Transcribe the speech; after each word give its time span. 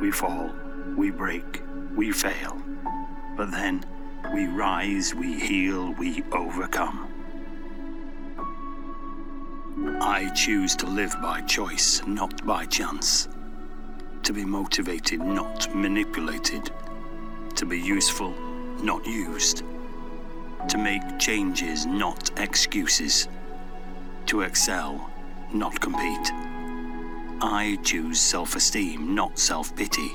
We 0.00 0.10
fall, 0.10 0.50
we 0.96 1.10
break, 1.10 1.62
we 1.94 2.10
fail. 2.10 2.60
But 3.36 3.50
then 3.50 3.84
we 4.34 4.46
rise, 4.46 5.14
we 5.14 5.38
heal, 5.38 5.92
we 5.98 6.22
overcome. 6.32 7.08
I 10.00 10.30
choose 10.34 10.74
to 10.76 10.86
live 10.86 11.14
by 11.22 11.42
choice, 11.42 12.02
not 12.06 12.44
by 12.46 12.66
chance. 12.66 13.28
To 14.22 14.32
be 14.32 14.44
motivated, 14.44 15.20
not 15.20 15.74
manipulated. 15.74 16.70
To 17.56 17.66
be 17.66 17.78
useful, 17.78 18.34
not 18.82 19.06
used. 19.06 19.64
To 20.68 20.78
make 20.78 21.02
changes, 21.18 21.86
not 21.86 22.30
excuses. 22.38 23.28
To 24.26 24.42
excel, 24.42 25.10
not 25.52 25.80
compete. 25.80 26.32
I 27.44 27.76
choose 27.82 28.20
self 28.20 28.54
esteem, 28.54 29.16
not 29.16 29.36
self 29.36 29.74
pity. 29.74 30.12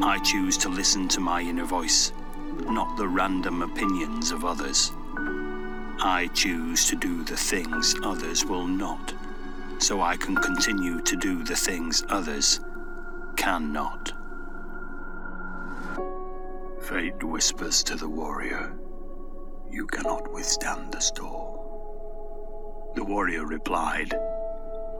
I 0.00 0.18
choose 0.20 0.56
to 0.58 0.70
listen 0.70 1.06
to 1.08 1.20
my 1.20 1.42
inner 1.42 1.66
voice, 1.66 2.14
not 2.66 2.96
the 2.96 3.06
random 3.06 3.60
opinions 3.60 4.30
of 4.30 4.42
others. 4.42 4.92
I 6.00 6.30
choose 6.32 6.86
to 6.86 6.96
do 6.96 7.24
the 7.24 7.36
things 7.36 7.94
others 8.02 8.46
will 8.46 8.66
not, 8.66 9.12
so 9.76 10.00
I 10.00 10.16
can 10.16 10.34
continue 10.36 11.02
to 11.02 11.14
do 11.14 11.44
the 11.44 11.56
things 11.56 12.02
others 12.08 12.60
cannot. 13.36 14.10
Fate 16.80 17.22
whispers 17.22 17.82
to 17.82 17.96
the 17.96 18.08
warrior, 18.08 18.72
You 19.70 19.86
cannot 19.86 20.32
withstand 20.32 20.90
the 20.90 21.00
storm. 21.00 21.58
The 22.94 23.04
warrior 23.04 23.44
replied, 23.44 24.14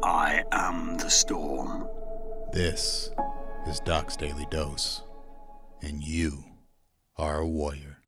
I 0.02 0.44
am 0.52 0.96
the 0.96 1.10
storm. 1.10 1.88
This 2.52 3.10
is 3.66 3.80
Doc's 3.80 4.16
Daily 4.16 4.46
Dose, 4.48 5.02
and 5.82 6.02
you 6.02 6.44
are 7.16 7.38
a 7.40 7.46
warrior. 7.46 7.98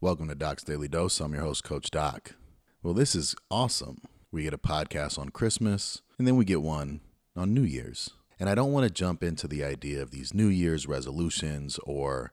Welcome 0.00 0.28
to 0.28 0.34
Doc's 0.34 0.62
Daily 0.62 0.88
Dose. 0.88 1.20
I'm 1.20 1.32
your 1.32 1.42
host, 1.42 1.64
Coach 1.64 1.90
Doc. 1.90 2.34
Well, 2.82 2.92
this 2.92 3.14
is 3.14 3.34
awesome. 3.50 4.02
We 4.30 4.42
get 4.42 4.52
a 4.52 4.58
podcast 4.58 5.18
on 5.18 5.30
Christmas, 5.30 6.02
and 6.18 6.26
then 6.26 6.36
we 6.36 6.44
get 6.44 6.60
one 6.60 7.00
on 7.34 7.54
New 7.54 7.62
Year's. 7.62 8.10
And 8.38 8.50
I 8.50 8.54
don't 8.54 8.72
want 8.72 8.86
to 8.86 8.92
jump 8.92 9.22
into 9.22 9.48
the 9.48 9.64
idea 9.64 10.02
of 10.02 10.10
these 10.10 10.34
New 10.34 10.48
Year's 10.48 10.86
resolutions 10.86 11.78
or 11.84 12.30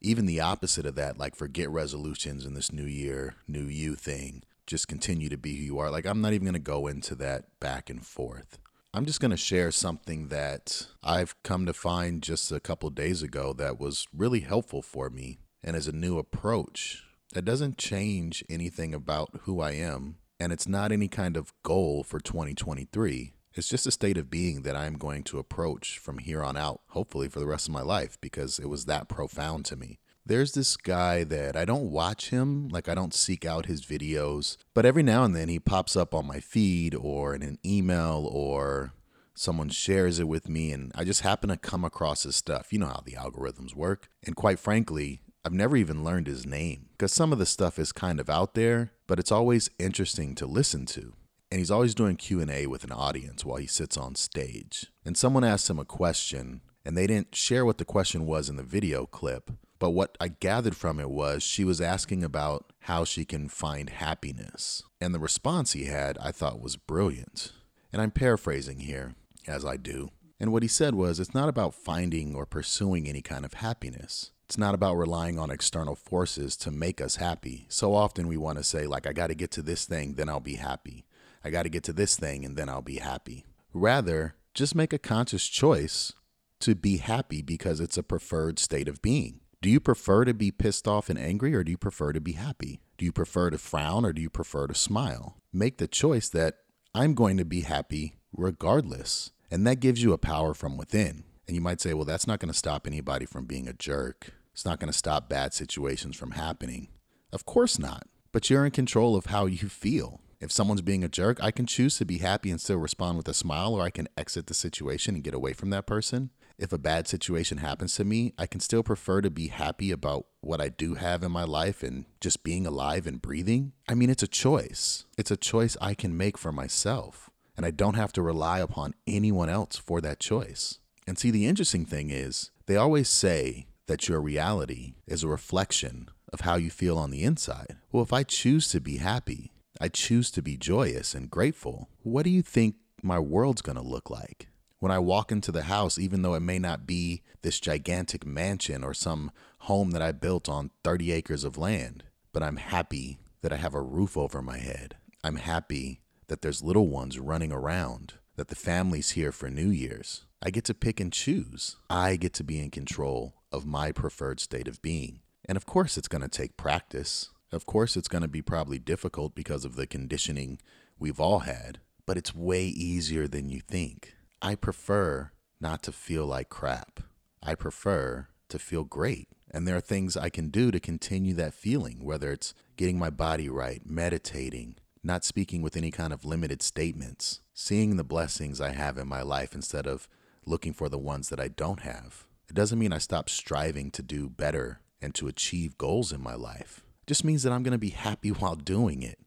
even 0.00 0.26
the 0.26 0.40
opposite 0.40 0.86
of 0.86 0.96
that, 0.96 1.18
like 1.18 1.36
forget 1.36 1.70
resolutions 1.70 2.44
in 2.44 2.54
this 2.54 2.72
new 2.72 2.84
year, 2.84 3.36
new 3.46 3.64
you 3.64 3.94
thing. 3.94 4.42
Just 4.66 4.88
continue 4.88 5.28
to 5.28 5.36
be 5.36 5.56
who 5.56 5.64
you 5.64 5.78
are. 5.78 5.90
Like, 5.90 6.06
I'm 6.06 6.20
not 6.20 6.32
even 6.32 6.44
going 6.44 6.54
to 6.54 6.60
go 6.60 6.86
into 6.86 7.14
that 7.16 7.44
back 7.60 7.88
and 7.88 8.04
forth. 8.04 8.58
I'm 8.92 9.04
just 9.06 9.20
going 9.20 9.30
to 9.30 9.36
share 9.36 9.70
something 9.70 10.28
that 10.28 10.86
I've 11.02 11.40
come 11.42 11.66
to 11.66 11.72
find 11.72 12.22
just 12.22 12.50
a 12.50 12.60
couple 12.60 12.88
days 12.90 13.22
ago 13.22 13.52
that 13.52 13.78
was 13.78 14.06
really 14.16 14.40
helpful 14.40 14.82
for 14.82 15.10
me 15.10 15.38
and 15.62 15.76
as 15.76 15.86
a 15.86 15.92
new 15.92 16.18
approach. 16.18 17.04
That 17.34 17.44
doesn't 17.44 17.76
change 17.76 18.42
anything 18.48 18.94
about 18.94 19.40
who 19.42 19.60
I 19.60 19.72
am, 19.72 20.16
and 20.40 20.52
it's 20.52 20.66
not 20.66 20.92
any 20.92 21.08
kind 21.08 21.36
of 21.36 21.52
goal 21.62 22.02
for 22.02 22.18
2023. 22.20 23.34
It's 23.54 23.68
just 23.68 23.86
a 23.86 23.90
state 23.90 24.16
of 24.16 24.30
being 24.30 24.62
that 24.62 24.76
I'm 24.76 24.94
going 24.94 25.22
to 25.24 25.38
approach 25.38 25.98
from 25.98 26.18
here 26.18 26.42
on 26.42 26.56
out, 26.56 26.80
hopefully 26.88 27.28
for 27.28 27.40
the 27.40 27.46
rest 27.46 27.68
of 27.68 27.74
my 27.74 27.82
life, 27.82 28.18
because 28.20 28.58
it 28.58 28.68
was 28.68 28.84
that 28.84 29.08
profound 29.08 29.64
to 29.66 29.76
me. 29.76 29.98
There's 30.28 30.54
this 30.54 30.76
guy 30.76 31.22
that 31.22 31.54
I 31.54 31.64
don't 31.64 31.92
watch 31.92 32.30
him, 32.30 32.68
like 32.68 32.88
I 32.88 32.96
don't 32.96 33.14
seek 33.14 33.44
out 33.44 33.66
his 33.66 33.86
videos, 33.86 34.56
but 34.74 34.84
every 34.84 35.04
now 35.04 35.22
and 35.22 35.36
then 35.36 35.48
he 35.48 35.60
pops 35.60 35.94
up 35.94 36.12
on 36.12 36.26
my 36.26 36.40
feed 36.40 36.96
or 36.96 37.32
in 37.32 37.42
an 37.44 37.60
email 37.64 38.28
or 38.32 38.92
someone 39.34 39.68
shares 39.68 40.18
it 40.18 40.26
with 40.26 40.48
me, 40.48 40.72
and 40.72 40.90
I 40.96 41.04
just 41.04 41.20
happen 41.20 41.48
to 41.50 41.56
come 41.56 41.84
across 41.84 42.24
his 42.24 42.34
stuff. 42.34 42.72
You 42.72 42.80
know 42.80 42.86
how 42.86 43.02
the 43.04 43.12
algorithms 43.12 43.76
work. 43.76 44.08
And 44.24 44.34
quite 44.34 44.58
frankly, 44.58 45.20
I've 45.44 45.52
never 45.52 45.76
even 45.76 46.02
learned 46.02 46.26
his 46.26 46.44
name 46.44 46.86
because 46.92 47.12
some 47.12 47.32
of 47.32 47.38
the 47.38 47.46
stuff 47.46 47.78
is 47.78 47.92
kind 47.92 48.18
of 48.18 48.28
out 48.28 48.54
there, 48.54 48.90
but 49.06 49.20
it's 49.20 49.30
always 49.30 49.70
interesting 49.78 50.34
to 50.34 50.46
listen 50.46 50.86
to 50.86 51.12
and 51.50 51.60
he's 51.60 51.70
always 51.70 51.94
doing 51.94 52.16
q&a 52.16 52.66
with 52.66 52.84
an 52.84 52.92
audience 52.92 53.44
while 53.44 53.58
he 53.58 53.66
sits 53.66 53.96
on 53.96 54.14
stage 54.14 54.86
and 55.04 55.16
someone 55.16 55.44
asked 55.44 55.70
him 55.70 55.78
a 55.78 55.84
question 55.84 56.60
and 56.84 56.96
they 56.96 57.06
didn't 57.06 57.34
share 57.34 57.64
what 57.64 57.78
the 57.78 57.84
question 57.84 58.26
was 58.26 58.48
in 58.48 58.56
the 58.56 58.62
video 58.62 59.06
clip 59.06 59.50
but 59.78 59.90
what 59.90 60.16
i 60.20 60.28
gathered 60.28 60.76
from 60.76 60.98
it 60.98 61.10
was 61.10 61.42
she 61.42 61.64
was 61.64 61.80
asking 61.80 62.22
about 62.24 62.72
how 62.80 63.04
she 63.04 63.24
can 63.24 63.48
find 63.48 63.90
happiness 63.90 64.82
and 65.00 65.14
the 65.14 65.18
response 65.18 65.72
he 65.72 65.84
had 65.84 66.16
i 66.18 66.30
thought 66.30 66.60
was 66.60 66.76
brilliant 66.76 67.52
and 67.92 68.00
i'm 68.00 68.10
paraphrasing 68.10 68.80
here 68.80 69.14
as 69.46 69.64
i 69.64 69.76
do 69.76 70.10
and 70.38 70.52
what 70.52 70.62
he 70.62 70.68
said 70.68 70.94
was 70.94 71.18
it's 71.18 71.34
not 71.34 71.48
about 71.48 71.74
finding 71.74 72.34
or 72.34 72.44
pursuing 72.44 73.08
any 73.08 73.22
kind 73.22 73.44
of 73.44 73.54
happiness 73.54 74.32
it's 74.46 74.56
not 74.56 74.76
about 74.76 74.94
relying 74.94 75.40
on 75.40 75.50
external 75.50 75.96
forces 75.96 76.56
to 76.58 76.70
make 76.70 77.00
us 77.00 77.16
happy. 77.16 77.66
So 77.68 77.96
often 77.96 78.28
we 78.28 78.36
want 78.36 78.58
to 78.58 78.64
say, 78.64 78.86
like, 78.86 79.04
I 79.04 79.12
got 79.12 79.26
to 79.26 79.34
get 79.34 79.50
to 79.52 79.62
this 79.62 79.86
thing, 79.86 80.14
then 80.14 80.28
I'll 80.28 80.38
be 80.38 80.54
happy. 80.54 81.04
I 81.42 81.50
got 81.50 81.64
to 81.64 81.68
get 81.68 81.82
to 81.84 81.92
this 81.92 82.16
thing 82.16 82.44
and 82.44 82.56
then 82.56 82.68
I'll 82.68 82.80
be 82.80 82.98
happy. 82.98 83.44
Rather, 83.72 84.36
just 84.54 84.76
make 84.76 84.92
a 84.92 84.98
conscious 84.98 85.48
choice 85.48 86.12
to 86.60 86.76
be 86.76 86.98
happy 86.98 87.42
because 87.42 87.80
it's 87.80 87.98
a 87.98 88.04
preferred 88.04 88.60
state 88.60 88.86
of 88.86 89.02
being. 89.02 89.40
Do 89.66 89.72
you 89.72 89.80
prefer 89.80 90.24
to 90.24 90.32
be 90.32 90.52
pissed 90.52 90.86
off 90.86 91.10
and 91.10 91.18
angry 91.18 91.52
or 91.52 91.64
do 91.64 91.72
you 91.72 91.76
prefer 91.76 92.12
to 92.12 92.20
be 92.20 92.34
happy? 92.34 92.78
Do 92.98 93.04
you 93.04 93.10
prefer 93.10 93.50
to 93.50 93.58
frown 93.58 94.04
or 94.04 94.12
do 94.12 94.22
you 94.22 94.30
prefer 94.30 94.68
to 94.68 94.76
smile? 94.76 95.38
Make 95.52 95.78
the 95.78 95.88
choice 95.88 96.28
that 96.28 96.58
I'm 96.94 97.14
going 97.14 97.36
to 97.38 97.44
be 97.44 97.62
happy 97.62 98.14
regardless. 98.32 99.32
And 99.50 99.66
that 99.66 99.80
gives 99.80 100.04
you 100.04 100.12
a 100.12 100.18
power 100.18 100.54
from 100.54 100.76
within. 100.76 101.24
And 101.48 101.56
you 101.56 101.60
might 101.60 101.80
say, 101.80 101.94
well, 101.94 102.04
that's 102.04 102.28
not 102.28 102.38
going 102.38 102.52
to 102.52 102.56
stop 102.56 102.86
anybody 102.86 103.26
from 103.26 103.46
being 103.46 103.66
a 103.66 103.72
jerk. 103.72 104.34
It's 104.52 104.64
not 104.64 104.78
going 104.78 104.92
to 104.92 104.96
stop 104.96 105.28
bad 105.28 105.52
situations 105.52 106.14
from 106.14 106.30
happening. 106.30 106.86
Of 107.32 107.44
course 107.44 107.76
not. 107.76 108.06
But 108.30 108.48
you're 108.48 108.64
in 108.64 108.70
control 108.70 109.16
of 109.16 109.26
how 109.26 109.46
you 109.46 109.68
feel. 109.68 110.20
If 110.40 110.52
someone's 110.52 110.82
being 110.82 111.02
a 111.02 111.08
jerk, 111.08 111.42
I 111.42 111.50
can 111.50 111.66
choose 111.66 111.98
to 111.98 112.04
be 112.04 112.18
happy 112.18 112.52
and 112.52 112.60
still 112.60 112.76
respond 112.76 113.16
with 113.16 113.26
a 113.26 113.34
smile, 113.34 113.74
or 113.74 113.82
I 113.82 113.90
can 113.90 114.06
exit 114.16 114.46
the 114.46 114.54
situation 114.54 115.16
and 115.16 115.24
get 115.24 115.34
away 115.34 115.54
from 115.54 115.70
that 115.70 115.88
person. 115.88 116.30
If 116.58 116.72
a 116.72 116.78
bad 116.78 117.06
situation 117.06 117.58
happens 117.58 117.94
to 117.96 118.04
me, 118.04 118.32
I 118.38 118.46
can 118.46 118.60
still 118.60 118.82
prefer 118.82 119.20
to 119.20 119.30
be 119.30 119.48
happy 119.48 119.90
about 119.90 120.26
what 120.40 120.60
I 120.60 120.70
do 120.70 120.94
have 120.94 121.22
in 121.22 121.30
my 121.30 121.44
life 121.44 121.82
and 121.82 122.06
just 122.20 122.42
being 122.42 122.66
alive 122.66 123.06
and 123.06 123.20
breathing. 123.20 123.72
I 123.86 123.94
mean, 123.94 124.08
it's 124.08 124.22
a 124.22 124.28
choice. 124.28 125.04
It's 125.18 125.30
a 125.30 125.36
choice 125.36 125.76
I 125.80 125.94
can 125.94 126.16
make 126.16 126.38
for 126.38 126.52
myself, 126.52 127.28
and 127.56 127.66
I 127.66 127.70
don't 127.70 127.94
have 127.94 128.12
to 128.14 128.22
rely 128.22 128.60
upon 128.60 128.94
anyone 129.06 129.50
else 129.50 129.76
for 129.76 130.00
that 130.00 130.18
choice. 130.18 130.78
And 131.06 131.18
see, 131.18 131.30
the 131.30 131.46
interesting 131.46 131.84
thing 131.84 132.10
is, 132.10 132.50
they 132.66 132.76
always 132.76 133.08
say 133.08 133.66
that 133.86 134.08
your 134.08 134.20
reality 134.20 134.94
is 135.06 135.22
a 135.22 135.28
reflection 135.28 136.08
of 136.32 136.40
how 136.40 136.56
you 136.56 136.70
feel 136.70 136.96
on 136.96 137.10
the 137.10 137.22
inside. 137.22 137.76
Well, 137.92 138.02
if 138.02 138.12
I 138.12 138.22
choose 138.22 138.68
to 138.68 138.80
be 138.80 138.96
happy, 138.96 139.52
I 139.80 139.88
choose 139.88 140.30
to 140.32 140.42
be 140.42 140.56
joyous 140.56 141.14
and 141.14 141.30
grateful. 141.30 141.90
What 142.02 142.24
do 142.24 142.30
you 142.30 142.42
think 142.42 142.76
my 143.02 143.18
world's 143.18 143.62
to 143.62 143.80
look 143.80 144.10
like? 144.10 144.48
When 144.78 144.92
I 144.92 144.98
walk 144.98 145.32
into 145.32 145.50
the 145.50 145.64
house, 145.64 145.98
even 145.98 146.22
though 146.22 146.34
it 146.34 146.40
may 146.40 146.58
not 146.58 146.86
be 146.86 147.22
this 147.42 147.58
gigantic 147.60 148.26
mansion 148.26 148.84
or 148.84 148.92
some 148.92 149.30
home 149.60 149.92
that 149.92 150.02
I 150.02 150.12
built 150.12 150.48
on 150.48 150.70
30 150.84 151.12
acres 151.12 151.44
of 151.44 151.56
land, 151.56 152.04
but 152.32 152.42
I'm 152.42 152.56
happy 152.56 153.18
that 153.40 153.52
I 153.52 153.56
have 153.56 153.74
a 153.74 153.80
roof 153.80 154.16
over 154.16 154.42
my 154.42 154.58
head. 154.58 154.96
I'm 155.24 155.36
happy 155.36 156.00
that 156.26 156.42
there's 156.42 156.62
little 156.62 156.88
ones 156.88 157.18
running 157.18 157.52
around, 157.52 158.14
that 158.36 158.48
the 158.48 158.54
family's 158.54 159.12
here 159.12 159.32
for 159.32 159.48
New 159.48 159.68
Year's. 159.68 160.26
I 160.42 160.50
get 160.50 160.64
to 160.64 160.74
pick 160.74 161.00
and 161.00 161.12
choose. 161.12 161.76
I 161.88 162.16
get 162.16 162.34
to 162.34 162.44
be 162.44 162.60
in 162.60 162.70
control 162.70 163.34
of 163.50 163.64
my 163.64 163.92
preferred 163.92 164.40
state 164.40 164.68
of 164.68 164.82
being. 164.82 165.20
And 165.46 165.56
of 165.56 165.64
course, 165.64 165.96
it's 165.96 166.08
going 166.08 166.22
to 166.22 166.28
take 166.28 166.56
practice. 166.56 167.30
Of 167.52 167.64
course, 167.64 167.96
it's 167.96 168.08
going 168.08 168.22
to 168.22 168.28
be 168.28 168.42
probably 168.42 168.78
difficult 168.78 169.34
because 169.34 169.64
of 169.64 169.76
the 169.76 169.86
conditioning 169.86 170.58
we've 170.98 171.20
all 171.20 171.40
had, 171.40 171.78
but 172.04 172.18
it's 172.18 172.34
way 172.34 172.64
easier 172.66 173.26
than 173.26 173.48
you 173.48 173.60
think. 173.60 174.15
I 174.42 174.54
prefer 174.54 175.30
not 175.60 175.82
to 175.84 175.92
feel 175.92 176.26
like 176.26 176.48
crap. 176.48 177.00
I 177.42 177.54
prefer 177.54 178.28
to 178.48 178.58
feel 178.58 178.84
great. 178.84 179.28
And 179.50 179.66
there 179.66 179.76
are 179.76 179.80
things 179.80 180.16
I 180.16 180.28
can 180.28 180.48
do 180.48 180.70
to 180.70 180.80
continue 180.80 181.32
that 181.34 181.54
feeling, 181.54 182.04
whether 182.04 182.30
it's 182.32 182.52
getting 182.76 182.98
my 182.98 183.10
body 183.10 183.48
right, 183.48 183.80
meditating, 183.86 184.76
not 185.02 185.24
speaking 185.24 185.62
with 185.62 185.76
any 185.76 185.90
kind 185.90 186.12
of 186.12 186.24
limited 186.24 186.62
statements, 186.62 187.40
seeing 187.54 187.96
the 187.96 188.04
blessings 188.04 188.60
I 188.60 188.70
have 188.70 188.98
in 188.98 189.08
my 189.08 189.22
life 189.22 189.54
instead 189.54 189.86
of 189.86 190.08
looking 190.44 190.74
for 190.74 190.88
the 190.88 190.98
ones 190.98 191.30
that 191.30 191.40
I 191.40 191.48
don't 191.48 191.80
have. 191.80 192.26
It 192.48 192.54
doesn't 192.54 192.78
mean 192.78 192.92
I 192.92 192.98
stop 192.98 193.30
striving 193.30 193.90
to 193.92 194.02
do 194.02 194.28
better 194.28 194.80
and 195.00 195.14
to 195.14 195.28
achieve 195.28 195.78
goals 195.78 196.12
in 196.12 196.22
my 196.22 196.34
life 196.34 196.82
It 197.02 197.06
just 197.08 197.24
means 197.24 197.42
that 197.42 197.52
I'm 197.52 197.62
going 197.62 197.72
to 197.72 197.78
be 197.78 197.90
happy 197.90 198.28
while 198.32 198.56
doing 198.56 199.02
it. 199.02 199.18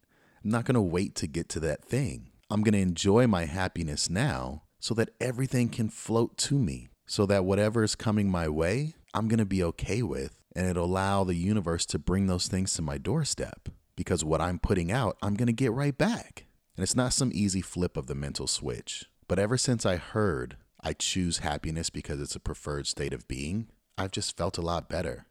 I'm 0.44 0.50
not 0.50 0.64
going 0.64 0.74
to 0.74 0.80
wait 0.80 1.14
to 1.16 1.26
get 1.26 1.48
to 1.50 1.60
that 1.60 1.84
thing. 1.84 2.30
I'm 2.48 2.62
going 2.62 2.74
to 2.74 2.80
enjoy 2.80 3.26
my 3.26 3.44
happiness 3.44 4.08
now 4.08 4.62
so 4.80 4.94
that 4.94 5.10
everything 5.20 5.68
can 5.68 5.88
float 5.88 6.36
to 6.38 6.58
me, 6.58 6.88
so 7.06 7.26
that 7.26 7.44
whatever 7.44 7.84
is 7.84 7.94
coming 7.94 8.30
my 8.30 8.48
way, 8.48 8.94
I'm 9.14 9.28
going 9.28 9.38
to 9.38 9.46
be 9.46 9.62
okay 9.62 10.02
with. 10.02 10.36
And 10.56 10.66
it'll 10.66 10.86
allow 10.86 11.22
the 11.22 11.36
universe 11.36 11.86
to 11.86 11.98
bring 11.98 12.26
those 12.26 12.48
things 12.48 12.74
to 12.74 12.82
my 12.82 12.98
doorstep 12.98 13.68
because 13.94 14.24
what 14.24 14.40
I'm 14.40 14.58
putting 14.58 14.90
out, 14.90 15.16
I'm 15.22 15.34
going 15.34 15.46
to 15.46 15.52
get 15.52 15.72
right 15.72 15.96
back. 15.96 16.46
And 16.76 16.82
it's 16.82 16.96
not 16.96 17.12
some 17.12 17.30
easy 17.32 17.60
flip 17.60 17.96
of 17.96 18.06
the 18.06 18.14
mental 18.14 18.46
switch. 18.46 19.04
But 19.28 19.38
ever 19.38 19.56
since 19.56 19.86
I 19.86 19.96
heard 19.96 20.56
I 20.80 20.94
choose 20.94 21.38
happiness 21.38 21.90
because 21.90 22.20
it's 22.20 22.34
a 22.34 22.40
preferred 22.40 22.86
state 22.86 23.12
of 23.12 23.28
being, 23.28 23.68
I've 23.98 24.10
just 24.10 24.36
felt 24.36 24.56
a 24.56 24.62
lot 24.62 24.88
better 24.88 25.26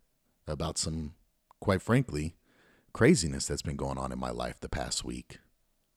about 0.47 0.77
some, 0.77 1.15
quite 1.59 1.81
frankly, 1.81 2.35
craziness 2.93 3.47
that's 3.47 3.63
been 3.63 3.75
going 3.75 3.97
on 3.97 4.11
in 4.11 4.19
my 4.19 4.31
life 4.31 4.59
the 4.59 4.69
past 4.69 5.03
week 5.03 5.39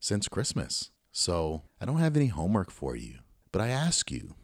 since 0.00 0.26
Christmas. 0.26 0.90
So 1.12 1.62
I 1.80 1.84
don't 1.84 1.98
have 1.98 2.16
any 2.16 2.28
homework 2.28 2.70
for 2.70 2.96
you, 2.96 3.18
but 3.52 3.60
I 3.60 3.68
ask 3.68 4.10
you, 4.10 4.34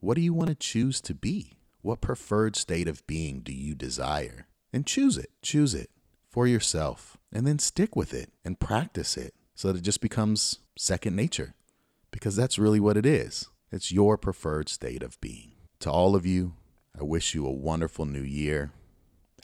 what 0.00 0.14
do 0.14 0.20
you 0.20 0.32
want 0.32 0.48
to 0.48 0.54
choose 0.54 1.00
to 1.02 1.14
be? 1.14 1.58
What 1.82 2.00
preferred 2.00 2.56
state 2.56 2.88
of 2.88 3.06
being 3.06 3.40
do 3.40 3.52
you 3.52 3.74
desire? 3.74 4.46
And 4.72 4.86
choose 4.86 5.16
it, 5.16 5.30
choose 5.42 5.74
it 5.74 5.90
for 6.30 6.46
yourself, 6.46 7.16
and 7.32 7.46
then 7.46 7.58
stick 7.58 7.94
with 7.94 8.12
it 8.12 8.32
and 8.44 8.58
practice 8.58 9.16
it 9.16 9.34
so 9.54 9.68
that 9.68 9.78
it 9.78 9.84
just 9.84 10.00
becomes 10.00 10.58
second 10.76 11.14
nature. 11.14 11.54
Because 12.10 12.36
that's 12.36 12.58
really 12.58 12.80
what 12.80 12.96
it 12.96 13.04
is. 13.04 13.48
It's 13.70 13.92
your 13.92 14.16
preferred 14.16 14.68
state 14.68 15.02
of 15.02 15.20
being. 15.20 15.52
To 15.80 15.90
all 15.90 16.16
of 16.16 16.24
you, 16.24 16.54
I 16.98 17.02
wish 17.02 17.34
you 17.34 17.46
a 17.46 17.52
wonderful 17.52 18.06
new 18.06 18.22
year, 18.22 18.72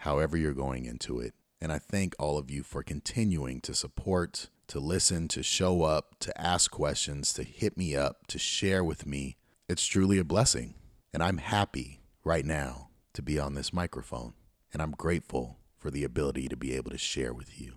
however 0.01 0.37
you're 0.37 0.55
going 0.55 0.87
into 0.87 1.21
it. 1.21 1.35
And 1.61 1.71
I 1.71 1.79
thank 1.79 2.15
all 2.19 2.39
of 2.39 2.51
you 2.51 2.63
for 2.63 2.83
continuing 2.83 3.61
to 3.63 3.75
support, 3.75 4.49
to 4.69 4.81
listen, 4.81 5.29
to 5.29 5.43
show 5.43 5.83
up, 5.83 6.17
to 6.21 6.41
ask 6.41 6.71
questions, 6.71 7.33
to 7.35 7.43
hit 7.43 7.77
me 7.77 7.97
up, 7.97 8.27
to 8.29 8.39
share 8.39 8.83
with 8.83 9.07
me. 9.07 9.37
It's 9.69 9.87
truly 9.87 10.19
a 10.19 10.25
blessing. 10.25 10.75
And 11.13 11.23
I'm 11.23 11.39
happy 11.39 12.01
right 12.25 12.45
now 12.45 12.89
to 13.13 13.23
be 13.23 13.39
on 13.39 13.55
this 13.55 13.73
microphone. 13.73 14.35
And 14.73 14.83
I'm 14.83 14.93
grateful 14.93 15.59
for 15.79 15.91
the 15.91 16.05
ability 16.05 16.49
to 16.49 16.57
be 16.57 16.75
able 16.75 16.91
to 16.91 16.99
share 16.99 17.33
with 17.33 17.61
you. 17.61 17.75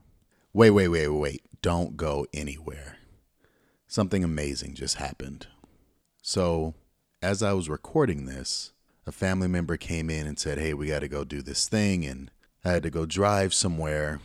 Wait, 0.53 0.71
wait, 0.71 0.87
wait, 0.87 1.07
wait. 1.07 1.41
Don't 1.61 1.97
go 1.97 2.25
anywhere. 2.33 2.97
Something 3.87 4.23
amazing 4.23 4.73
just 4.75 4.95
happened. 4.95 5.47
So, 6.21 6.73
as 7.21 7.43
I 7.43 7.53
was 7.53 7.69
recording 7.69 8.25
this, 8.25 8.73
a 9.05 9.11
family 9.11 9.47
member 9.47 9.77
came 9.77 10.09
in 10.09 10.27
and 10.27 10.39
said, 10.39 10.57
Hey, 10.57 10.73
we 10.73 10.87
got 10.87 10.99
to 10.99 11.07
go 11.07 11.23
do 11.23 11.41
this 11.41 11.67
thing. 11.67 12.05
And 12.05 12.31
I 12.65 12.71
had 12.71 12.83
to 12.83 12.89
go 12.89 13.05
drive 13.05 13.53
somewhere 13.53 14.19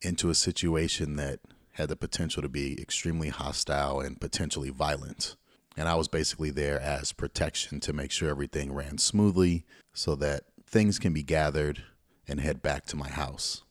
into 0.00 0.30
a 0.30 0.34
situation 0.34 1.16
that 1.16 1.40
had 1.72 1.88
the 1.88 1.96
potential 1.96 2.42
to 2.42 2.48
be 2.48 2.80
extremely 2.80 3.28
hostile 3.28 4.00
and 4.00 4.20
potentially 4.20 4.70
violent. 4.70 5.36
And 5.76 5.88
I 5.88 5.94
was 5.94 6.08
basically 6.08 6.50
there 6.50 6.80
as 6.80 7.12
protection 7.12 7.80
to 7.80 7.92
make 7.92 8.10
sure 8.10 8.28
everything 8.28 8.72
ran 8.72 8.98
smoothly 8.98 9.64
so 9.94 10.14
that 10.16 10.44
things 10.66 10.98
can 10.98 11.12
be 11.12 11.22
gathered 11.22 11.82
and 12.28 12.40
head 12.40 12.62
back 12.62 12.84
to 12.86 12.96
my 12.96 13.08
house. 13.08 13.62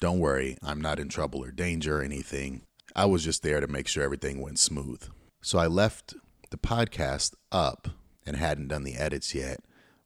Don't 0.00 0.20
worry, 0.20 0.56
I'm 0.62 0.80
not 0.80 1.00
in 1.00 1.08
trouble 1.08 1.42
or 1.42 1.50
danger 1.50 1.98
or 1.98 2.02
anything. 2.02 2.62
I 2.94 3.06
was 3.06 3.24
just 3.24 3.42
there 3.42 3.60
to 3.60 3.66
make 3.66 3.88
sure 3.88 4.04
everything 4.04 4.40
went 4.40 4.58
smooth. 4.60 5.02
So 5.40 5.58
I 5.58 5.66
left 5.66 6.14
the 6.50 6.56
podcast 6.56 7.34
up 7.50 7.88
and 8.24 8.36
hadn't 8.36 8.68
done 8.68 8.84
the 8.84 8.96
edits 8.96 9.34
yet, 9.34 9.60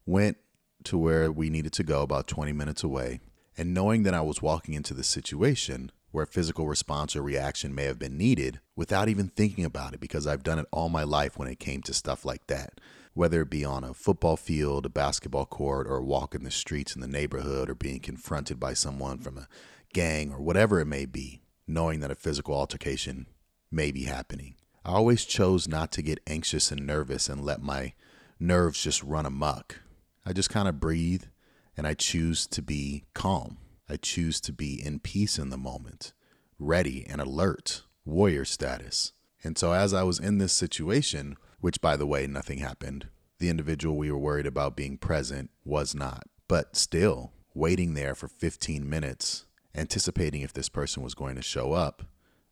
went 0.05 0.37
to 0.85 0.97
where 0.97 1.31
we 1.31 1.49
needed 1.49 1.73
to 1.73 1.83
go 1.83 2.01
about 2.01 2.27
20 2.27 2.51
minutes 2.53 2.83
away, 2.83 3.19
and 3.57 3.73
knowing 3.73 4.03
that 4.03 4.13
I 4.13 4.21
was 4.21 4.41
walking 4.41 4.73
into 4.73 4.93
the 4.93 5.03
situation 5.03 5.91
where 6.13 6.27
physical 6.27 6.67
response 6.67 7.15
or 7.15 7.23
reaction 7.23 7.73
may 7.73 7.85
have 7.85 7.97
been 7.97 8.15
needed 8.15 8.59
without 8.75 9.09
even 9.09 9.27
thinking 9.27 9.65
about 9.65 9.95
it 9.95 9.99
because 9.99 10.27
I've 10.27 10.43
done 10.43 10.59
it 10.59 10.67
all 10.71 10.87
my 10.87 11.03
life 11.03 11.39
when 11.39 11.47
it 11.47 11.59
came 11.59 11.81
to 11.81 11.93
stuff 11.93 12.23
like 12.23 12.45
that. 12.47 12.79
Whether 13.15 13.41
it 13.41 13.49
be 13.49 13.65
on 13.65 13.83
a 13.83 13.95
football 13.95 14.37
field, 14.37 14.85
a 14.85 14.89
basketball 14.89 15.47
court, 15.47 15.87
or 15.87 16.01
walking 16.01 16.43
the 16.43 16.51
streets 16.51 16.95
in 16.95 17.01
the 17.01 17.07
neighborhood, 17.07 17.67
or 17.67 17.75
being 17.75 17.99
confronted 17.99 18.59
by 18.59 18.73
someone 18.73 19.17
from 19.17 19.39
a 19.39 19.47
gang, 19.91 20.31
or 20.31 20.39
whatever 20.39 20.79
it 20.79 20.85
may 20.85 21.05
be, 21.05 21.41
knowing 21.67 21.99
that 21.99 22.11
a 22.11 22.15
physical 22.15 22.55
altercation 22.55 23.25
may 23.71 23.91
be 23.91 24.03
happening. 24.03 24.53
I 24.85 24.91
always 24.93 25.25
chose 25.25 25.67
not 25.67 25.91
to 25.93 26.03
get 26.03 26.21
anxious 26.27 26.71
and 26.71 26.85
nervous 26.85 27.27
and 27.27 27.43
let 27.43 27.61
my 27.61 27.93
nerves 28.39 28.83
just 28.83 29.01
run 29.01 29.25
amok. 29.25 29.79
I 30.25 30.33
just 30.33 30.51
kind 30.51 30.67
of 30.67 30.79
breathe 30.79 31.23
and 31.75 31.87
I 31.87 31.95
choose 31.95 32.45
to 32.47 32.61
be 32.61 33.05
calm. 33.15 33.57
I 33.93 33.97
choose 33.97 34.41
to 34.41 34.51
be 34.51 34.83
in 34.83 34.97
peace 34.97 35.37
in 35.37 35.51
the 35.51 35.57
moment, 35.57 36.13
ready 36.57 37.05
and 37.07 37.21
alert, 37.21 37.83
warrior 38.05 38.43
status. 38.43 39.11
And 39.43 39.55
so, 39.55 39.71
as 39.71 39.93
I 39.93 40.01
was 40.01 40.17
in 40.17 40.39
this 40.39 40.51
situation, 40.51 41.37
which 41.59 41.79
by 41.79 41.95
the 41.95 42.07
way, 42.07 42.25
nothing 42.25 42.57
happened, 42.57 43.09
the 43.37 43.49
individual 43.49 43.95
we 43.95 44.11
were 44.11 44.17
worried 44.17 44.47
about 44.47 44.75
being 44.75 44.97
present 44.97 45.51
was 45.63 45.93
not. 45.93 46.23
But 46.47 46.75
still, 46.75 47.33
waiting 47.53 47.93
there 47.93 48.15
for 48.15 48.27
15 48.27 48.89
minutes, 48.89 49.45
anticipating 49.75 50.41
if 50.41 50.53
this 50.53 50.69
person 50.69 51.03
was 51.03 51.13
going 51.13 51.35
to 51.35 51.43
show 51.43 51.73
up, 51.73 52.01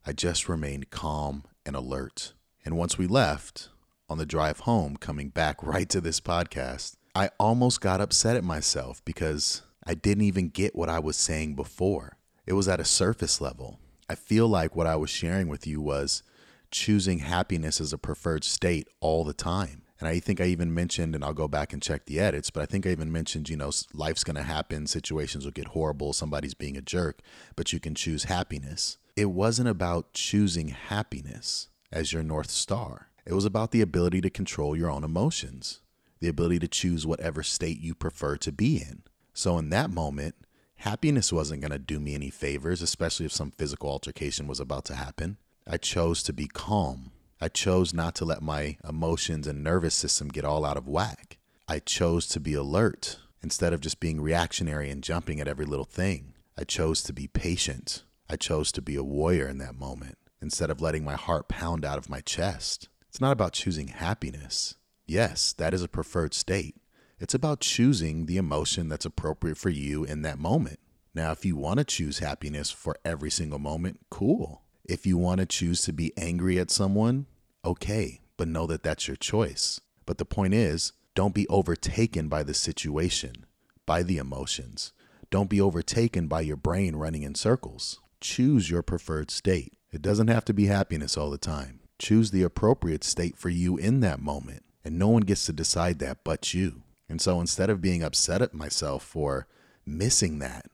I 0.06 0.12
just 0.12 0.48
remained 0.48 0.90
calm 0.90 1.42
and 1.66 1.74
alert. 1.74 2.34
And 2.64 2.76
once 2.76 2.98
we 2.98 3.08
left, 3.08 3.68
on 4.08 4.16
the 4.16 4.26
drive 4.26 4.60
home, 4.60 4.96
coming 4.96 5.30
back 5.30 5.60
right 5.64 5.88
to 5.88 6.00
this 6.00 6.20
podcast, 6.20 6.94
I 7.16 7.30
almost 7.40 7.80
got 7.80 8.00
upset 8.00 8.36
at 8.36 8.44
myself 8.44 9.04
because 9.04 9.62
I 9.84 9.94
didn't 9.94 10.24
even 10.24 10.48
get 10.48 10.74
what 10.74 10.88
I 10.88 10.98
was 10.98 11.16
saying 11.16 11.54
before. 11.54 12.18
It 12.46 12.52
was 12.52 12.68
at 12.68 12.80
a 12.80 12.84
surface 12.84 13.40
level. 13.40 13.78
I 14.08 14.14
feel 14.14 14.48
like 14.48 14.76
what 14.76 14.86
I 14.86 14.96
was 14.96 15.10
sharing 15.10 15.48
with 15.48 15.66
you 15.66 15.80
was 15.80 16.22
choosing 16.70 17.20
happiness 17.20 17.80
as 17.80 17.92
a 17.92 17.98
preferred 17.98 18.44
state 18.44 18.88
all 19.00 19.24
the 19.24 19.32
time. 19.32 19.82
And 20.00 20.08
I 20.08 20.18
think 20.18 20.40
I 20.40 20.46
even 20.46 20.74
mentioned, 20.74 21.14
and 21.14 21.24
I'll 21.24 21.32
go 21.32 21.46
back 21.46 21.72
and 21.72 21.80
check 21.80 22.06
the 22.06 22.18
edits, 22.18 22.50
but 22.50 22.62
I 22.62 22.66
think 22.66 22.86
I 22.86 22.90
even 22.90 23.12
mentioned, 23.12 23.48
you 23.48 23.56
know, 23.56 23.70
life's 23.94 24.24
going 24.24 24.36
to 24.36 24.42
happen, 24.42 24.88
situations 24.88 25.44
will 25.44 25.52
get 25.52 25.68
horrible, 25.68 26.12
somebody's 26.12 26.54
being 26.54 26.76
a 26.76 26.82
jerk, 26.82 27.20
but 27.54 27.72
you 27.72 27.78
can 27.78 27.94
choose 27.94 28.24
happiness. 28.24 28.98
It 29.14 29.26
wasn't 29.26 29.68
about 29.68 30.12
choosing 30.12 30.68
happiness 30.68 31.68
as 31.92 32.12
your 32.12 32.24
North 32.24 32.50
Star, 32.50 33.10
it 33.24 33.34
was 33.34 33.44
about 33.44 33.70
the 33.70 33.80
ability 33.80 34.20
to 34.22 34.30
control 34.30 34.76
your 34.76 34.90
own 34.90 35.04
emotions, 35.04 35.82
the 36.18 36.28
ability 36.28 36.58
to 36.60 36.68
choose 36.68 37.06
whatever 37.06 37.44
state 37.44 37.80
you 37.80 37.94
prefer 37.94 38.36
to 38.38 38.50
be 38.50 38.78
in. 38.78 39.04
So 39.34 39.58
in 39.58 39.70
that 39.70 39.90
moment, 39.90 40.34
happiness 40.76 41.32
wasn't 41.32 41.60
going 41.60 41.72
to 41.72 41.78
do 41.78 42.00
me 42.00 42.14
any 42.14 42.30
favors, 42.30 42.82
especially 42.82 43.26
if 43.26 43.32
some 43.32 43.50
physical 43.50 43.90
altercation 43.90 44.46
was 44.46 44.60
about 44.60 44.84
to 44.86 44.94
happen. 44.94 45.38
I 45.66 45.76
chose 45.76 46.22
to 46.24 46.32
be 46.32 46.46
calm. 46.46 47.12
I 47.40 47.48
chose 47.48 47.92
not 47.94 48.14
to 48.16 48.24
let 48.24 48.42
my 48.42 48.76
emotions 48.88 49.46
and 49.46 49.64
nervous 49.64 49.94
system 49.94 50.28
get 50.28 50.44
all 50.44 50.64
out 50.64 50.76
of 50.76 50.88
whack. 50.88 51.38
I 51.68 51.78
chose 51.78 52.26
to 52.28 52.40
be 52.40 52.54
alert 52.54 53.18
instead 53.42 53.72
of 53.72 53.80
just 53.80 54.00
being 54.00 54.20
reactionary 54.20 54.90
and 54.90 55.02
jumping 55.02 55.40
at 55.40 55.48
every 55.48 55.64
little 55.64 55.84
thing. 55.84 56.34
I 56.58 56.64
chose 56.64 57.02
to 57.04 57.12
be 57.12 57.26
patient. 57.26 58.04
I 58.28 58.36
chose 58.36 58.70
to 58.72 58.82
be 58.82 58.94
a 58.96 59.02
warrior 59.02 59.48
in 59.48 59.58
that 59.58 59.74
moment 59.74 60.18
instead 60.40 60.70
of 60.70 60.80
letting 60.80 61.04
my 61.04 61.14
heart 61.14 61.48
pound 61.48 61.84
out 61.84 61.98
of 61.98 62.10
my 62.10 62.20
chest. 62.20 62.88
It's 63.08 63.20
not 63.20 63.32
about 63.32 63.52
choosing 63.52 63.88
happiness. 63.88 64.74
Yes, 65.06 65.52
that 65.54 65.74
is 65.74 65.82
a 65.82 65.88
preferred 65.88 66.34
state. 66.34 66.76
It's 67.22 67.34
about 67.34 67.60
choosing 67.60 68.26
the 68.26 68.36
emotion 68.36 68.88
that's 68.88 69.04
appropriate 69.04 69.56
for 69.56 69.68
you 69.68 70.02
in 70.02 70.22
that 70.22 70.40
moment. 70.40 70.80
Now, 71.14 71.30
if 71.30 71.44
you 71.44 71.54
want 71.54 71.78
to 71.78 71.84
choose 71.84 72.18
happiness 72.18 72.72
for 72.72 72.96
every 73.04 73.30
single 73.30 73.60
moment, 73.60 74.00
cool. 74.10 74.62
If 74.84 75.06
you 75.06 75.16
want 75.16 75.38
to 75.38 75.46
choose 75.46 75.82
to 75.82 75.92
be 75.92 76.12
angry 76.16 76.58
at 76.58 76.72
someone, 76.72 77.26
okay, 77.64 78.22
but 78.36 78.48
know 78.48 78.66
that 78.66 78.82
that's 78.82 79.06
your 79.06 79.16
choice. 79.16 79.80
But 80.04 80.18
the 80.18 80.24
point 80.24 80.52
is, 80.52 80.94
don't 81.14 81.32
be 81.32 81.46
overtaken 81.46 82.26
by 82.26 82.42
the 82.42 82.54
situation, 82.54 83.46
by 83.86 84.02
the 84.02 84.18
emotions. 84.18 84.92
Don't 85.30 85.48
be 85.48 85.60
overtaken 85.60 86.26
by 86.26 86.40
your 86.40 86.56
brain 86.56 86.96
running 86.96 87.22
in 87.22 87.36
circles. 87.36 88.00
Choose 88.20 88.68
your 88.68 88.82
preferred 88.82 89.30
state. 89.30 89.74
It 89.92 90.02
doesn't 90.02 90.26
have 90.26 90.44
to 90.46 90.52
be 90.52 90.66
happiness 90.66 91.16
all 91.16 91.30
the 91.30 91.38
time. 91.38 91.82
Choose 92.00 92.32
the 92.32 92.42
appropriate 92.42 93.04
state 93.04 93.36
for 93.36 93.48
you 93.48 93.76
in 93.76 94.00
that 94.00 94.20
moment, 94.20 94.64
and 94.84 94.98
no 94.98 95.06
one 95.06 95.22
gets 95.22 95.46
to 95.46 95.52
decide 95.52 96.00
that 96.00 96.24
but 96.24 96.52
you. 96.52 96.81
And 97.12 97.20
so 97.20 97.42
instead 97.42 97.68
of 97.68 97.82
being 97.82 98.02
upset 98.02 98.40
at 98.40 98.54
myself 98.54 99.02
for 99.04 99.46
missing 99.84 100.38
that, 100.38 100.64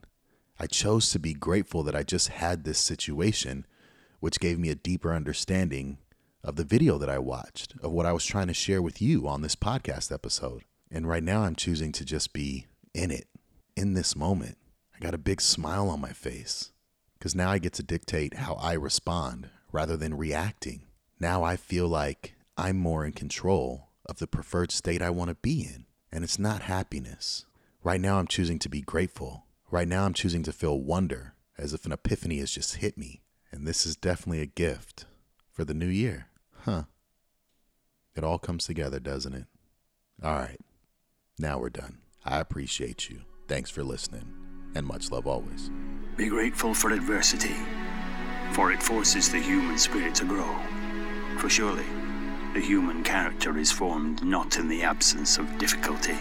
I 0.57 0.67
chose 0.67 1.11
to 1.11 1.19
be 1.19 1.33
grateful 1.33 1.83
that 1.83 1.97
I 1.97 2.03
just 2.03 2.29
had 2.29 2.63
this 2.63 2.79
situation, 2.79 3.67
which 4.21 4.39
gave 4.39 4.57
me 4.57 4.69
a 4.69 4.75
deeper 4.75 5.13
understanding 5.13 5.97
of 6.41 6.55
the 6.55 6.63
video 6.63 6.97
that 6.97 7.09
I 7.09 7.19
watched, 7.19 7.73
of 7.83 7.91
what 7.91 8.05
I 8.05 8.13
was 8.13 8.25
trying 8.25 8.47
to 8.47 8.53
share 8.53 8.81
with 8.81 9.01
you 9.01 9.27
on 9.27 9.41
this 9.41 9.57
podcast 9.57 10.13
episode. 10.13 10.63
And 10.89 11.09
right 11.09 11.21
now, 11.21 11.41
I'm 11.41 11.57
choosing 11.57 11.91
to 11.91 12.05
just 12.05 12.31
be 12.31 12.67
in 12.93 13.11
it, 13.11 13.27
in 13.75 13.93
this 13.93 14.15
moment. 14.15 14.57
I 14.95 14.99
got 15.03 15.13
a 15.13 15.17
big 15.17 15.41
smile 15.41 15.89
on 15.89 15.99
my 15.99 16.13
face 16.13 16.71
because 17.15 17.35
now 17.35 17.49
I 17.51 17.57
get 17.57 17.73
to 17.73 17.83
dictate 17.83 18.35
how 18.35 18.53
I 18.53 18.75
respond 18.75 19.49
rather 19.73 19.97
than 19.97 20.15
reacting. 20.15 20.83
Now 21.19 21.43
I 21.43 21.57
feel 21.57 21.89
like 21.89 22.35
I'm 22.55 22.77
more 22.77 23.05
in 23.05 23.11
control 23.11 23.89
of 24.05 24.19
the 24.19 24.27
preferred 24.27 24.71
state 24.71 25.01
I 25.01 25.09
want 25.09 25.31
to 25.31 25.35
be 25.35 25.63
in. 25.63 25.85
And 26.11 26.23
it's 26.23 26.39
not 26.39 26.63
happiness. 26.63 27.45
Right 27.83 28.01
now, 28.01 28.19
I'm 28.19 28.27
choosing 28.27 28.59
to 28.59 28.69
be 28.69 28.81
grateful. 28.81 29.45
Right 29.71 29.87
now, 29.87 30.05
I'm 30.05 30.13
choosing 30.13 30.43
to 30.43 30.51
feel 30.51 30.79
wonder 30.79 31.35
as 31.57 31.73
if 31.73 31.85
an 31.85 31.91
epiphany 31.91 32.39
has 32.39 32.51
just 32.51 32.77
hit 32.77 32.97
me. 32.97 33.21
And 33.51 33.67
this 33.67 33.85
is 33.85 33.95
definitely 33.95 34.41
a 34.41 34.47
gift 34.47 35.05
for 35.51 35.63
the 35.65 35.73
new 35.73 35.87
year. 35.87 36.27
Huh. 36.65 36.83
It 38.15 38.23
all 38.23 38.39
comes 38.39 38.65
together, 38.65 38.99
doesn't 38.99 39.33
it? 39.33 39.45
All 40.23 40.35
right. 40.35 40.59
Now 41.37 41.59
we're 41.59 41.69
done. 41.69 41.99
I 42.25 42.39
appreciate 42.39 43.09
you. 43.09 43.21
Thanks 43.47 43.69
for 43.69 43.83
listening. 43.83 44.33
And 44.75 44.85
much 44.85 45.11
love 45.11 45.25
always. 45.25 45.71
Be 46.17 46.27
grateful 46.27 46.73
for 46.73 46.91
adversity, 46.91 47.55
for 48.51 48.71
it 48.71 48.83
forces 48.83 49.31
the 49.31 49.39
human 49.39 49.77
spirit 49.77 50.13
to 50.15 50.25
grow. 50.25 50.53
For 51.37 51.49
surely, 51.49 51.85
The 52.53 52.61
human 52.61 53.03
character 53.03 53.59
is 53.59 53.71
formed 53.71 54.23
not 54.23 54.57
in 54.57 54.67
the 54.67 54.81
absence 54.81 55.37
of 55.37 55.59
difficulty, 55.59 56.17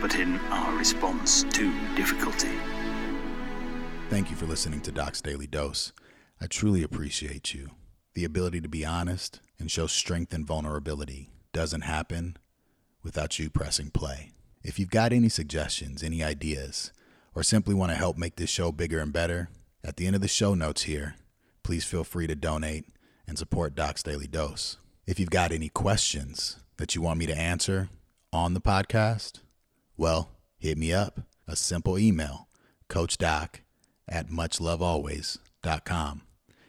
but 0.00 0.14
in 0.14 0.38
our 0.50 0.78
response 0.78 1.42
to 1.42 1.72
difficulty. 1.96 2.52
Thank 4.10 4.30
you 4.30 4.36
for 4.36 4.46
listening 4.46 4.80
to 4.82 4.92
Doc's 4.92 5.20
Daily 5.20 5.48
Dose. 5.48 5.92
I 6.40 6.46
truly 6.46 6.84
appreciate 6.84 7.52
you. 7.52 7.70
The 8.14 8.24
ability 8.24 8.60
to 8.60 8.68
be 8.68 8.84
honest 8.84 9.40
and 9.58 9.68
show 9.68 9.88
strength 9.88 10.32
and 10.32 10.46
vulnerability 10.46 11.30
doesn't 11.52 11.80
happen 11.80 12.36
without 13.02 13.36
you 13.40 13.50
pressing 13.50 13.90
play. 13.90 14.30
If 14.62 14.78
you've 14.78 14.88
got 14.88 15.12
any 15.12 15.28
suggestions, 15.28 16.04
any 16.04 16.22
ideas, 16.22 16.92
or 17.34 17.42
simply 17.42 17.74
want 17.74 17.90
to 17.90 17.98
help 17.98 18.16
make 18.16 18.36
this 18.36 18.50
show 18.50 18.70
bigger 18.70 19.00
and 19.00 19.12
better, 19.12 19.48
at 19.82 19.96
the 19.96 20.06
end 20.06 20.14
of 20.14 20.22
the 20.22 20.28
show 20.28 20.54
notes 20.54 20.82
here, 20.82 21.16
please 21.64 21.84
feel 21.84 22.04
free 22.04 22.28
to 22.28 22.36
donate 22.36 22.86
and 23.26 23.36
support 23.36 23.74
Doc's 23.74 24.04
Daily 24.04 24.28
Dose. 24.28 24.76
If 25.06 25.20
you've 25.20 25.28
got 25.30 25.52
any 25.52 25.68
questions 25.68 26.56
that 26.78 26.94
you 26.94 27.02
want 27.02 27.18
me 27.18 27.26
to 27.26 27.36
answer 27.36 27.90
on 28.32 28.54
the 28.54 28.60
podcast, 28.60 29.40
well, 29.98 30.30
hit 30.56 30.78
me 30.78 30.94
up. 30.94 31.20
A 31.46 31.56
simple 31.56 31.98
email, 31.98 32.48
coachdoc 32.88 33.56
at 34.08 34.30
muchlovealways.com. 34.30 36.22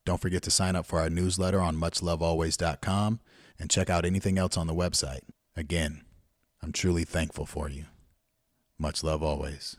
Don't 0.03 0.21
forget 0.21 0.43
to 0.43 0.51
sign 0.51 0.75
up 0.75 0.85
for 0.85 0.99
our 0.99 1.09
newsletter 1.09 1.61
on 1.61 1.77
muchlovealways.com 1.77 3.21
and 3.57 3.69
check 3.69 3.89
out 3.89 4.03
anything 4.03 4.37
else 4.37 4.57
on 4.57 4.67
the 4.67 4.75
website. 4.75 5.21
Again, 5.55 6.01
I'm 6.61 6.73
truly 6.73 7.05
thankful 7.05 7.45
for 7.45 7.69
you. 7.69 7.85
Much 8.77 9.01
love 9.01 9.23
always. 9.23 9.77